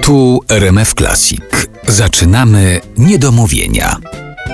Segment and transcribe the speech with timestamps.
[0.00, 1.40] Tu RMF Classic.
[1.88, 3.96] Zaczynamy niedomówienia.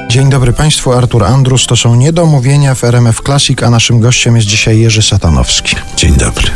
[0.09, 1.67] Dzień dobry Państwu, Artur Andrus.
[1.67, 5.77] To są niedomówienia w RMF Classic, a naszym gościem jest dzisiaj Jerzy Satanowski.
[5.97, 6.51] Dzień dobry.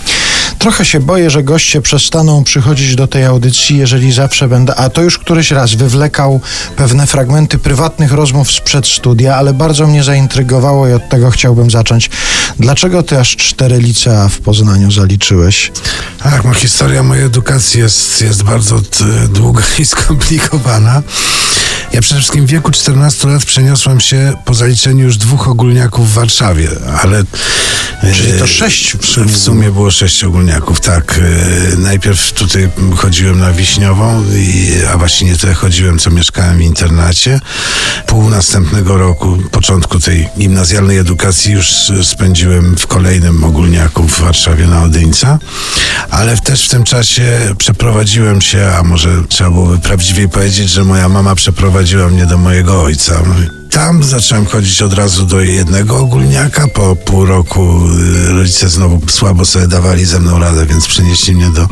[0.59, 5.03] Trochę się boję, że goście przestaną przychodzić do tej audycji, jeżeli zawsze będę, a to
[5.03, 6.41] już któryś raz wywlekał
[6.77, 12.11] pewne fragmenty prywatnych rozmów sprzed studia, ale bardzo mnie zaintrygowało i od tego chciałbym zacząć.
[12.59, 15.73] Dlaczego ty aż cztery licea w Poznaniu zaliczyłeś?
[16.23, 21.03] Tak, historia mojej edukacji jest, jest bardzo t, długa i skomplikowana.
[21.93, 26.15] Ja przede wszystkim w wieku 14 lat przeniosłem się po zaliczeniu już dwóch ogólniaków w
[26.15, 26.69] Warszawie,
[27.03, 27.23] ale...
[28.15, 31.21] Czyli to sześć w sumie W sumie było sześć ogólniaków, tak.
[31.73, 36.61] E, Najpierw tutaj chodziłem na Wiśniową, i, a właśnie nie tyle chodziłem, co mieszkałem w
[36.61, 37.41] internacie.
[38.07, 44.83] Pół następnego roku, początku tej gimnazjalnej edukacji już spędziłem w kolejnym ogólniaku w Warszawie na
[44.83, 45.39] Odyńca,
[46.11, 51.09] ale też w tym czasie przeprowadziłem się, a może trzeba byłoby prawdziwiej powiedzieć, że moja
[51.09, 53.23] mama przeprowadziła mnie do mojego ojca.
[53.73, 56.69] Tam zacząłem chodzić od razu do jednego ogólniaka.
[56.69, 57.81] Po pół roku
[58.29, 61.69] y, rodzice znowu słabo sobie dawali ze mną radę, więc przenieśli mnie do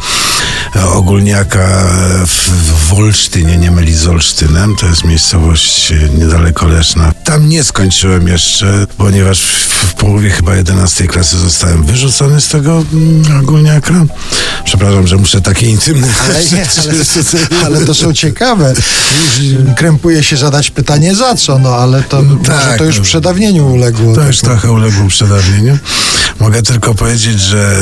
[0.77, 1.85] e, ogólniaka
[2.27, 2.51] w,
[2.89, 4.77] w Olsztynie, nie myli z Olsztynem.
[4.77, 7.13] To jest miejscowość e, niedaleko Leszna.
[7.25, 12.85] Tam nie skończyłem jeszcze, ponieważ w, w połowie chyba 11 klasy zostałem wyrzucony z tego
[12.93, 13.95] mm, ogólniaka.
[14.65, 18.75] Przepraszam, że muszę takie intymne Ale, nie, ale, ale to są ciekawe.
[19.41, 23.05] Już krępuje się zadać pytanie za co, no ale to, może tak, to już no.
[23.05, 24.15] przedawnieniu uległo.
[24.15, 25.79] To już trochę uległo przedawnieniu.
[26.41, 27.77] Mogę tylko powiedzieć, że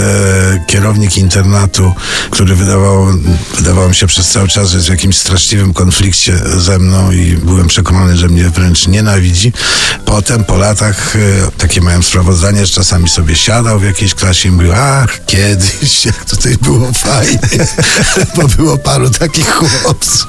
[0.54, 1.92] e, kierownik internatu,
[2.30, 3.06] który wydawał,
[3.56, 7.36] wydawało mi się przez cały czas, że jest w jakimś straszliwym konflikcie ze mną i
[7.36, 9.52] byłem przekonany, że mnie wręcz nienawidzi.
[10.04, 11.18] Potem, po latach, e,
[11.58, 16.24] takie miałem sprawozdanie, że czasami sobie siadał w jakiejś klasie i mówił, ach, kiedyś, jak
[16.24, 17.66] tutaj było fajnie,
[18.36, 20.28] bo było paru takich chłopców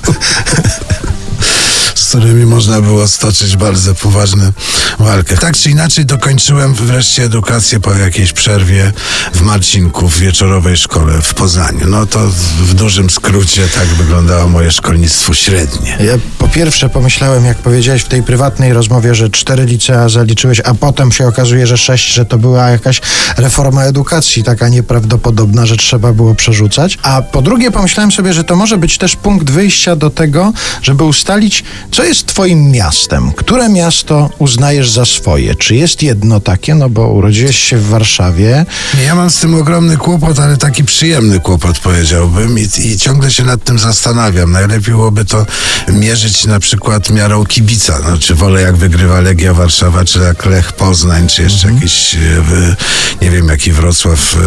[2.20, 4.52] którymi można było stoczyć bardzo poważną
[5.00, 5.38] walkę.
[5.38, 8.92] Tak czy inaczej dokończyłem wreszcie edukację po jakiejś przerwie
[9.34, 11.88] w Marcinku, w wieczorowej szkole w Poznaniu.
[11.88, 12.20] No to
[12.60, 15.98] w dużym skrócie tak wyglądało moje szkolnictwo średnie.
[16.00, 20.74] Ja po pierwsze pomyślałem, jak powiedziałeś w tej prywatnej rozmowie, że cztery licea zaliczyłeś, a
[20.74, 23.02] potem się okazuje, że sześć, że to była jakaś
[23.38, 26.98] reforma edukacji taka nieprawdopodobna, że trzeba było przerzucać.
[27.04, 31.04] A po drugie pomyślałem sobie, że to może być też punkt wyjścia do tego, żeby
[31.04, 33.32] ustalić, co jest twoim miastem.
[33.32, 35.56] Które miasto uznajesz za swoje?
[35.56, 38.66] Czy jest jedno takie, no bo urodziłeś się w Warszawie,
[39.06, 43.44] Ja mam z tym ogromny kłopot, ale taki przyjemny kłopot powiedziałbym i, i ciągle się
[43.44, 44.52] nad tym zastanawiam.
[44.52, 45.46] Najlepiej byłoby to
[45.88, 48.00] mierzyć na przykład miarą kibica.
[48.10, 52.76] No, czy wolę jak wygrywa Legia Warszawa, czy jak Lech Poznań, czy jeszcze jakiś, e,
[53.22, 54.38] nie wiem, jaki Wrocław,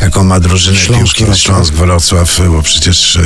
[0.00, 1.40] e, jaką ma drużynę Śląsk piłki, Wrocław.
[1.40, 3.16] Śląsk Wrocław, bo przecież,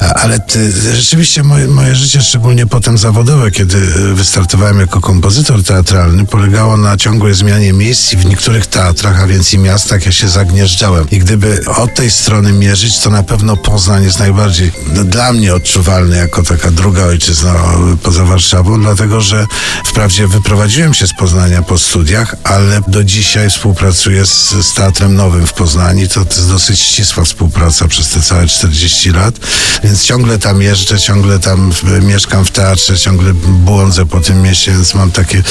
[0.00, 5.62] e, ale ty, rzeczywiście moje, moje życie, szczególnie potem zawodowe, kiedy e, wystartowałem jako kompozytor
[5.62, 10.12] teatralny, polegało na ciągłej zmianie miejsc i w niektórych teatrach, a więc i miastach, ja
[10.12, 11.10] się zagnieżdżałem.
[11.10, 15.54] I gdyby od tej strony mierzyć, to na pewno Poznań jest najbardziej no, dla mnie
[15.54, 17.54] odczuwalny jako taka druga ojczyzna
[18.02, 19.46] poza Warszawą, dlatego że
[19.86, 25.46] wprawdzie wyprowadziłem się z Poznania po studiach, ale do dzisiaj współpracuję z, z Teatrem Nowym
[25.46, 26.08] w Poznaniu.
[26.08, 29.34] To, to jest dosyć ścisła współpraca przez te całe 40 lat,
[29.84, 31.82] więc ciągle tam jeżdżę, ciągle tam w,
[32.14, 35.42] mieszkam w teatrze, ciągle błądzę po tym mieście, więc mam takie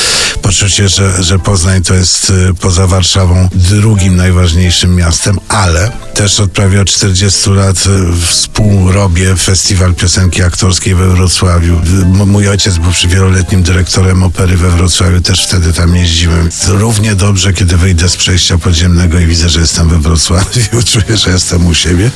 [0.42, 6.52] poczucie, że, że Poznań to jest y, poza Warszawą drugim najważniejszym miastem, ale też od
[6.52, 11.74] prawie od 40 lat y, współrobię Festiwal Piosenki Aktorskiej we Wrocławiu.
[11.74, 16.50] Y, Mój ojciec był przy wieloletnim dyrektorem opery we Wrocławiu, też wtedy tam jeździłem.
[16.68, 21.32] Równie dobrze, kiedy wyjdę z przejścia podziemnego i widzę, że jestem we Wrocławiu, czuję, że
[21.32, 22.12] jestem u siebie.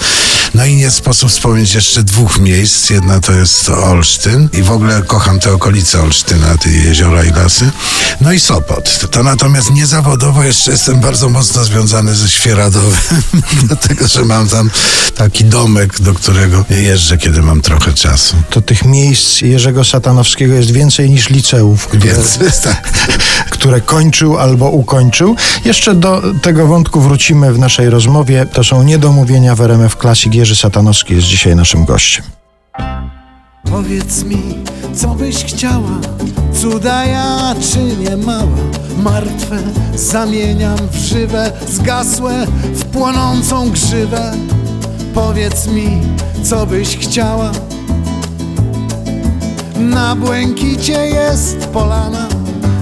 [0.53, 2.89] No i nie sposób wspomnieć jeszcze dwóch miejsc.
[2.89, 7.71] Jedna to jest Olsztyn i w ogóle kocham te okolice Olsztyna, te jeziora i lasy.
[8.21, 9.07] No i Sopot.
[9.11, 13.21] To natomiast niezawodowo jeszcze jestem bardzo mocno związany ze Świeradowem,
[13.67, 14.71] dlatego że mam tam
[15.15, 18.35] taki domek, do którego jeżdżę, kiedy mam trochę czasu.
[18.49, 22.15] to tych miejsc Jerzego Satanowskiego jest więcej niż liceów, które,
[22.63, 22.91] tak.
[23.49, 25.35] które kończył albo ukończył.
[25.65, 28.45] Jeszcze do tego wątku wrócimy w naszej rozmowie.
[28.53, 30.33] To są niedomówienia w RMF Classic.
[30.33, 32.23] Jerzy Satanowski jest dzisiaj naszym gościem.
[33.71, 34.63] Powiedz mi,
[34.95, 35.99] co byś chciała,
[36.61, 38.57] cuda ja czy nie mała?
[39.03, 39.59] Martwe
[39.95, 44.33] zamieniam w żywe, zgasłe w płonącą grzywę.
[45.13, 46.01] Powiedz mi,
[46.43, 47.51] co byś chciała?
[49.79, 52.27] Na błękicie jest polana,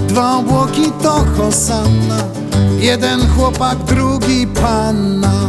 [0.08, 2.18] dwa obłoki to hosanna,
[2.80, 5.45] jeden chłopak, drugi panna.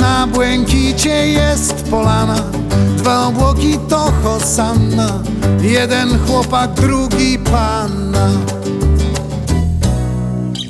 [0.00, 2.36] Na błękicie jest polana
[2.96, 5.22] Dwa obłoki to hosanna
[5.60, 8.28] Jeden chłopak, drugi panna.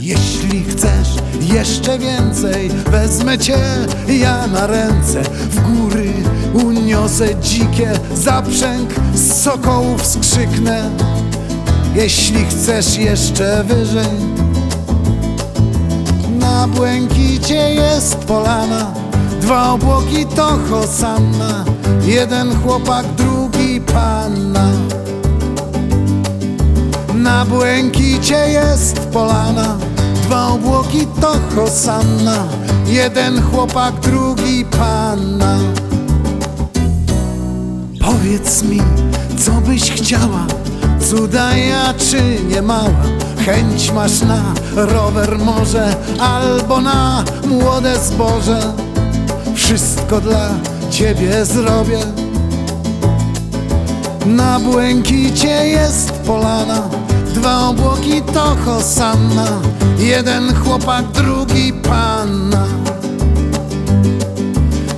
[0.01, 1.09] Jeśli chcesz
[1.41, 3.59] jeszcze więcej Wezmę cię
[4.09, 5.23] ja na ręce.
[5.23, 6.13] W góry
[6.65, 10.91] uniosę dzikie Zaprzęg z sokołów skrzyknę.
[11.95, 14.41] Jeśli chcesz jeszcze wyżej.
[16.41, 19.10] Na błękicie jest polana
[19.41, 21.65] Dwa obłoki to hosanna
[22.03, 24.69] Jeden chłopak, drugi panna.
[27.15, 29.77] Na błękicie jest polana
[30.23, 32.45] Dwa obłoki to hosanna
[32.87, 35.59] Jeden chłopak, drugi panna.
[38.01, 38.83] Powiedz mi,
[39.39, 40.47] co byś chciała?
[41.11, 42.91] Cuda ja czy nie mała?
[43.47, 44.43] Chęć masz na
[44.75, 48.90] rower może Albo na młode zboże
[49.71, 50.49] Wszystko dla
[50.91, 51.99] ciebie zrobię.
[54.27, 56.89] Na błękicie jest polana
[57.35, 59.47] Dwa obłoki to hosanna
[59.99, 62.67] Jeden chłopak, drugi panna.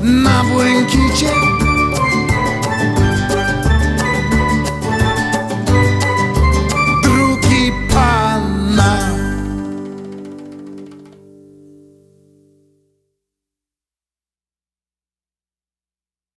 [0.02, 1.61] Na błękicie